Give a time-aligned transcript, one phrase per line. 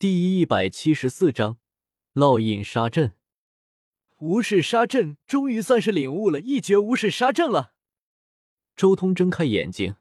[0.00, 1.58] 第一百七十四章
[2.14, 3.14] 烙印杀阵。
[4.16, 7.74] 无视杀阵，终于算是领悟了一绝无视杀阵了。
[8.74, 9.96] 周通睁开眼睛，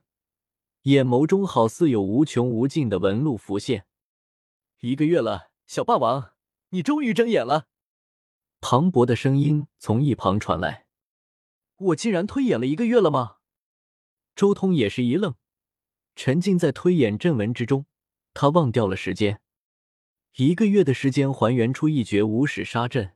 [0.84, 3.88] 眼眸中好似有无穷无尽的纹路浮现。
[4.80, 6.32] 一个月了，小霸王，
[6.70, 7.68] 你终于睁眼了。
[8.62, 10.86] 磅礴的声音从一旁传来
[11.76, 13.40] ：“我竟然推演了一个月了吗？”
[14.34, 15.36] 周通也是一愣，
[16.16, 17.86] 沉浸在推演阵文之中，
[18.34, 19.42] 他忘掉了时间。
[20.36, 23.14] 一个月的时间还原出一绝无始杀阵，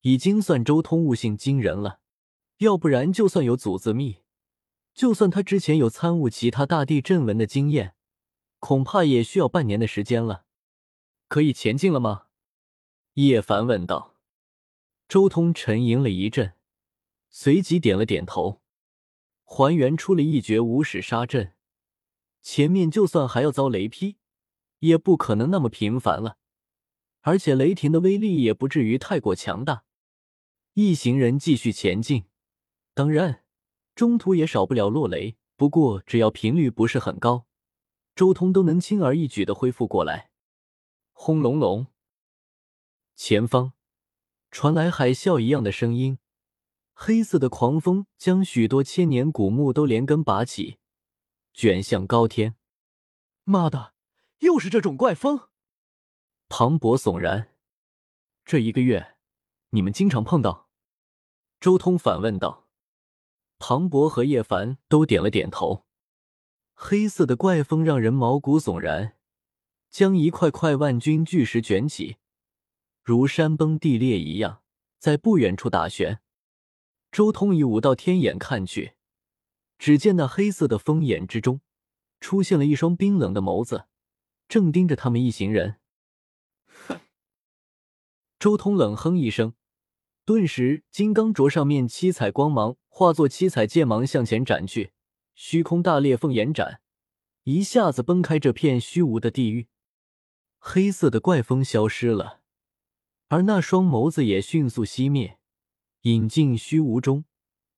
[0.00, 2.00] 已经算周通悟性惊人了。
[2.58, 4.18] 要不然，就算有祖字秘，
[4.94, 7.94] 就算他之前有参悟其他大地阵文的经验，
[8.58, 10.44] 恐怕也需要半年的时间了。
[11.28, 12.26] 可以前进了吗？
[13.14, 14.16] 叶凡问道。
[15.08, 16.54] 周通沉吟了一阵，
[17.28, 18.62] 随即点了点头，
[19.44, 21.54] 还原出了一绝无始杀阵。
[22.40, 24.16] 前面就算还要遭雷劈。
[24.82, 26.38] 也不可能那么频繁了，
[27.20, 29.84] 而且雷霆的威力也不至于太过强大。
[30.74, 32.24] 一行人继续前进，
[32.92, 33.44] 当然
[33.94, 37.46] 中途也少不了落雷，不过只要频率不是很高，
[38.16, 40.30] 周通都能轻而易举的恢复过来。
[41.12, 41.86] 轰隆隆，
[43.14, 43.74] 前方
[44.50, 46.18] 传来海啸一样的声音，
[46.92, 50.78] 黑色的狂风将许多千年古木都连根拔起，
[51.54, 52.56] 卷向高天。
[53.44, 53.92] 妈的！
[54.42, 55.48] 又是这种怪风，
[56.48, 57.54] 庞博悚然。
[58.44, 59.14] 这一个月，
[59.70, 60.68] 你们经常碰到？
[61.60, 62.66] 周通反问道。
[63.60, 65.86] 庞博和叶凡都点了点头。
[66.74, 69.16] 黑色的怪风让人毛骨悚然，
[69.90, 72.16] 将一块块万钧巨石卷起，
[73.04, 74.62] 如山崩地裂一样，
[74.98, 76.20] 在不远处打旋。
[77.12, 78.94] 周通以五道天眼看去，
[79.78, 81.60] 只见那黑色的风眼之中，
[82.18, 83.84] 出现了一双冰冷的眸子。
[84.52, 85.76] 正盯着他们一行人，
[86.86, 87.00] 哼！
[88.38, 89.54] 周通冷哼一声，
[90.26, 94.92] 顿时金刚镯上面七彩光芒化作七彩剑芒向前斩去，
[95.34, 96.82] 虚空大裂缝延展，
[97.44, 99.68] 一下子崩开这片虚无的地狱。
[100.58, 102.42] 黑色的怪风消失了，
[103.28, 105.38] 而那双眸子也迅速熄灭，
[106.02, 107.24] 隐进虚无中，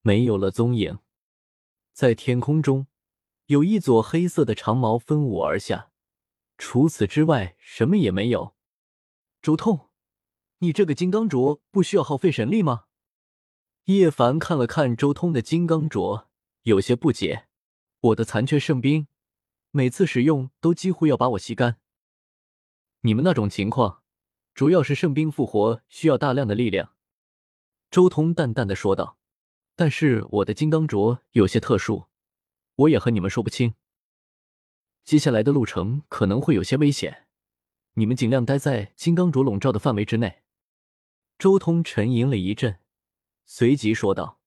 [0.00, 0.98] 没有了踪影。
[1.92, 2.88] 在天空中，
[3.46, 5.92] 有一撮黑色的长矛分舞而下。
[6.66, 8.56] 除此之外，什么也没有。
[9.42, 9.90] 周通，
[10.60, 12.86] 你这个金刚镯不需要耗费神力吗？
[13.84, 16.24] 叶凡看了看周通的金刚镯，
[16.62, 17.48] 有些不解。
[18.00, 19.08] 我的残缺圣兵，
[19.72, 21.76] 每次使用都几乎要把我吸干。
[23.02, 24.02] 你们那种情况，
[24.54, 26.94] 主要是圣兵复活需要大量的力量。
[27.90, 29.18] 周通淡淡的说道。
[29.76, 32.06] 但是我的金刚镯有些特殊，
[32.76, 33.74] 我也和你们说不清。
[35.04, 37.26] 接下来的路程可能会有些危险，
[37.94, 40.42] 你们尽量待在金刚镯笼罩的范围之内。
[41.38, 42.78] 周通沉吟了一阵，
[43.44, 44.40] 随即说道：“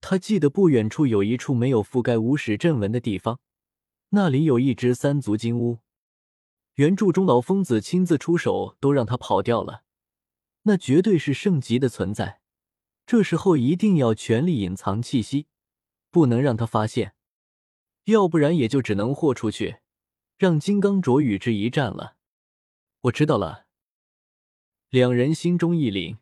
[0.00, 3.40] 他记得不远处有一处没有覆盖无始阵纹的地方，
[4.10, 5.80] 那里有一只三足金乌。
[6.74, 9.82] 原著中老疯子亲自出手都让他跑掉了，
[10.62, 12.40] 那绝对是圣级的存在。
[13.06, 15.48] 这时候一定要全力隐藏气息，
[16.10, 17.14] 不能让他发现。”
[18.04, 19.78] 要不然也就只能豁出去，
[20.36, 22.16] 让金刚镯与之一战了。
[23.02, 23.66] 我知道了。
[24.90, 26.18] 两人心中一凛，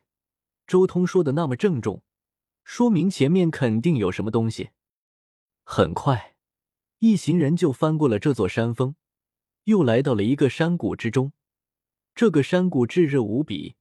[0.66, 2.02] 周通说的那么郑重，
[2.64, 4.70] 说明前面肯定有什么东西。
[5.64, 6.36] 很快，
[7.00, 8.94] 一行人就翻过了这座山峰，
[9.64, 11.32] 又来到了一个山谷之中。
[12.14, 13.76] 这个山谷炙热无比，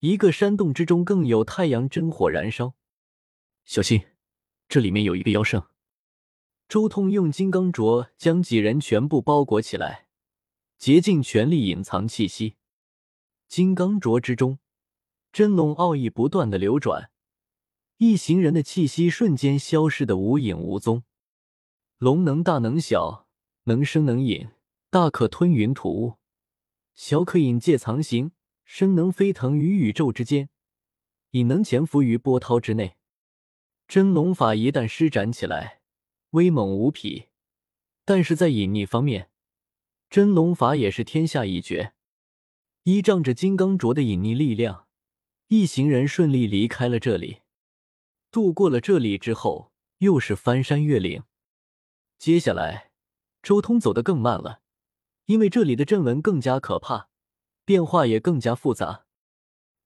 [0.00, 2.74] 一个山洞之中更有太阳真火燃烧。
[3.64, 4.04] 小心，
[4.68, 5.71] 这里面有一个妖圣。
[6.72, 10.06] 周通用金刚镯将几人全部包裹起来，
[10.78, 12.56] 竭尽全力隐藏气息。
[13.46, 14.58] 金刚镯之中，
[15.34, 17.10] 真龙奥义不断的流转，
[17.98, 21.02] 一行人的气息瞬间消失的无影无踪。
[21.98, 23.28] 龙能大能小，
[23.64, 24.48] 能生能隐，
[24.88, 26.14] 大可吞云吐雾，
[26.94, 28.32] 小可隐介藏形，
[28.64, 30.48] 生能飞腾于宇宙之间，
[31.32, 32.96] 隐能潜伏于波涛之内。
[33.86, 35.81] 真龙法一旦施展起来。
[36.32, 37.28] 威猛无匹，
[38.04, 39.30] 但是在隐匿方面，
[40.08, 41.92] 真龙法也是天下一绝。
[42.84, 44.86] 依仗着金刚镯的隐匿力量，
[45.48, 47.42] 一行人顺利离开了这里。
[48.30, 51.22] 渡过了这里之后，又是翻山越岭。
[52.18, 52.90] 接下来，
[53.42, 54.62] 周通走得更慢了，
[55.26, 57.10] 因为这里的阵纹更加可怕，
[57.66, 59.04] 变化也更加复杂。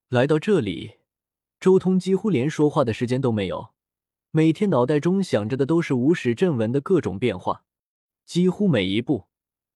[0.07, 0.99] 来到这里，
[1.59, 3.73] 周通几乎连说话的时间都没有。
[4.31, 7.63] 每天脑袋中想着的都是无始阵纹的各种变化，
[8.25, 9.27] 几乎每一步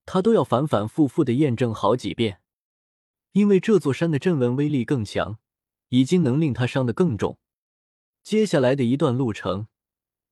[0.05, 2.41] 他都要反反复复的验证好几遍。
[3.31, 5.37] 因为这座山的阵纹威力更强，
[5.89, 7.37] 已经能令他伤得更重。
[8.23, 9.67] 接下来的一段路程，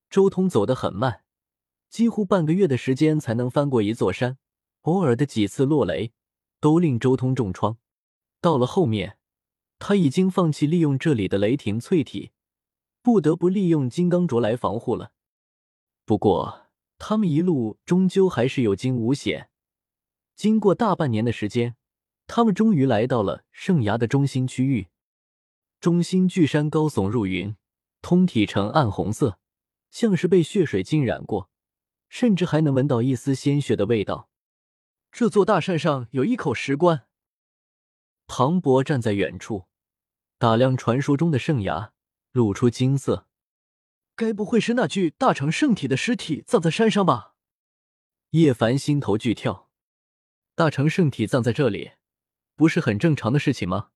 [0.09, 1.23] 周通走得很慢，
[1.89, 4.37] 几乎半个月的时间才能翻过一座山。
[4.81, 6.11] 偶尔的几次落雷，
[6.59, 7.77] 都令周通重创。
[8.41, 9.17] 到了后面，
[9.79, 12.31] 他已经放弃利用这里的雷霆淬体，
[13.01, 15.11] 不得不利用金刚镯来防护了。
[16.05, 16.67] 不过，
[16.97, 19.49] 他们一路终究还是有惊无险。
[20.35, 21.75] 经过大半年的时间，
[22.27, 24.87] 他们终于来到了圣崖的中心区域。
[25.79, 27.55] 中心巨山高耸入云，
[28.01, 29.39] 通体呈暗红色，
[29.91, 31.49] 像是被血水浸染过，
[32.09, 34.29] 甚至还能闻到一丝鲜血的味道。
[35.11, 37.07] 这座大山上有一口石棺。
[38.27, 39.65] 庞博站在远处，
[40.37, 41.93] 打量传说中的圣崖，
[42.39, 43.27] 露出金色。
[44.15, 47.35] 该不会是那具大成圣体的尸体葬在山上吧？
[48.29, 49.69] 叶凡心头剧跳。
[50.55, 51.91] 大成圣体葬在这里，
[52.55, 53.89] 不是很正常的事情吗？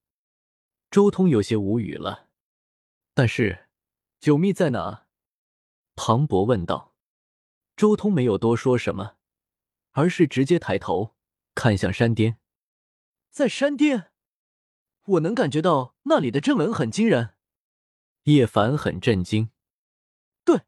[0.92, 2.28] 周通有些无语了。
[3.14, 3.70] 但是，
[4.20, 5.06] 九秘在哪？
[5.96, 6.94] 庞博问道。
[7.78, 9.16] 周通没有多说什么。
[9.92, 11.16] 而是直接抬头
[11.54, 12.40] 看向山巅，
[13.30, 14.12] 在山巅，
[15.06, 17.33] 我能感觉到那里的阵纹很惊人。
[18.24, 19.50] 叶凡很震惊，
[20.46, 20.62] 对，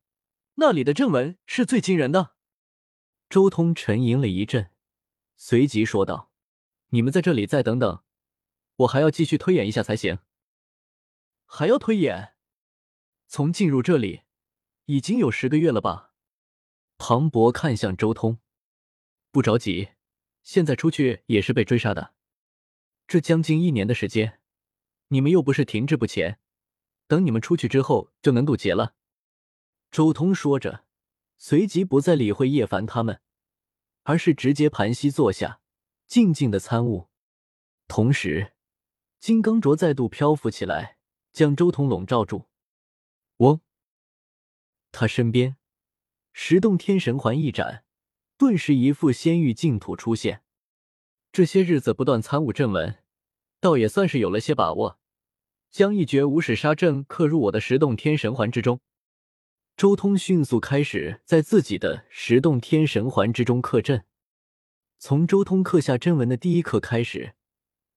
[0.56, 2.36] 那里的正文是最惊人的。
[3.30, 4.72] 周通沉吟了一阵，
[5.38, 6.32] 随即说道
[6.92, 8.04] ：“你们在这里再等等，
[8.76, 10.20] 我还要继续推演一下才行。”
[11.48, 12.36] 还要推演？
[13.28, 14.24] 从进入这里
[14.86, 16.14] 已经有十个月了吧？
[16.98, 18.40] 庞博看向周通。
[19.32, 19.92] 不着急，
[20.44, 22.14] 现在出去也是被追杀的。
[23.08, 24.42] 这将近一年的时间，
[25.08, 26.40] 你们又不是停滞不前，
[27.08, 28.96] 等你们出去之后就能渡劫了。
[29.92, 30.86] 周通说着，
[31.38, 33.22] 随即不再理会叶凡他们，
[34.04, 35.62] 而是直接盘膝坐下，
[36.08, 37.10] 静静的参悟。
[37.88, 38.54] 同时，
[39.20, 40.98] 金刚镯再度漂浮起来，
[41.32, 42.48] 将周通笼罩住。
[43.38, 43.62] 嗡，
[44.92, 45.58] 他身边
[46.34, 47.84] 十洞天神环一展。
[48.38, 50.44] 顿时，一副仙域净土出现。
[51.32, 53.04] 这些日子不断参悟阵文，
[53.62, 55.00] 倒也算是有了些把握，
[55.76, 58.80] 将一绝无始杀阵刻入我的十洞天神环之中。
[59.76, 64.06] 周通迅速开始在自己的十洞天神环之中刻阵。
[65.00, 67.34] 从周通刻下真纹的第一刻开始，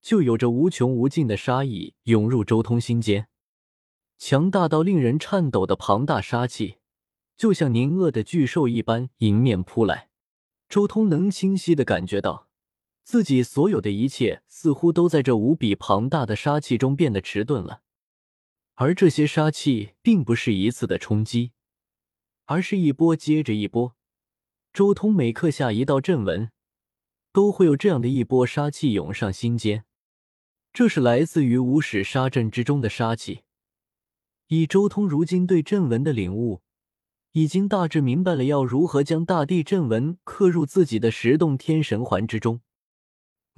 [0.03, 3.29] 就有着无穷无尽的杀意涌入周通心间，
[4.19, 6.79] 强大到令人颤抖的庞大杀气，
[7.37, 10.09] 就像凝恶的巨兽一般迎面扑来。
[10.69, 12.48] 周通能清晰的感觉到，
[13.09, 17.81] 自己所有的一切似乎都在这无比庞大的杀气中变得迟钝了。
[18.75, 21.53] 而这些杀气并不是一次的冲击，
[22.45, 23.97] 而是一波接着一波。
[24.75, 26.51] 周通每刻下一道阵纹，
[27.33, 29.87] 都会有这样的一波杀气涌上心间。
[30.75, 33.41] 这是来自于无始杀阵之中的杀气。
[34.49, 36.61] 以周通如今对阵纹的领悟。
[37.33, 42.61] 已经大致明白了要如何将大地阵纹刻入自己的十洞天神环之中，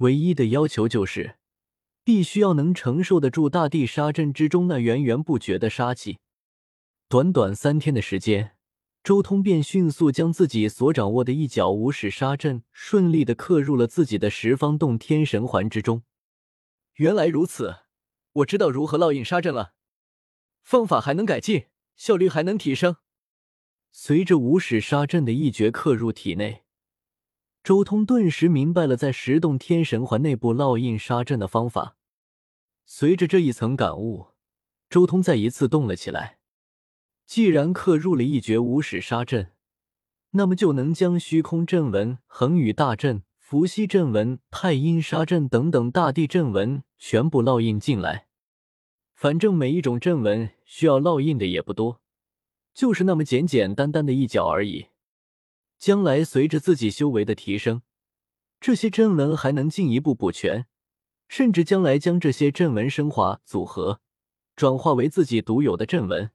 [0.01, 1.35] 唯一的要求就是
[2.03, 6.17] 必须要能承受得住大地杀阵之中那源源不绝的杀气。
[7.07, 8.55] 短短三天的时间，
[9.03, 16.01] 周通便迅速将自己所掌握的一角无始杀阵顺利的刻入了自己的十方洞天神环之中。
[16.95, 17.75] 原来如此，
[18.33, 19.73] 我知道如何烙印杀阵了，
[20.63, 22.95] 方法还能改进，效率还能提升。
[23.91, 26.60] 随着无始杀阵的一诀刻入体内，
[27.63, 31.95] 周通顿时明白了在十洞天神环内部烙印杀阵的方法。
[32.85, 34.29] 随着这一层感悟，
[34.89, 36.39] 周通再一次动了起来。
[37.27, 39.51] 既然刻入了一绝无始杀阵，
[40.31, 48.27] 那么就能将虚空阵纹、恒宇大阵、伏羲阵纹、太阴杀阵等等大地阵纹全部烙印进来。
[49.13, 52.01] 反正每一种阵纹需要烙印的也不多。
[52.73, 54.87] 就是那么简简单单的一角而已。
[55.81, 57.81] 将来随着自己修为的提升，
[58.59, 60.67] 这些阵文还能进一步补全，
[61.27, 63.99] 甚至将来将这些阵文升华组合，
[64.55, 66.29] 转化为自己独有的阵文。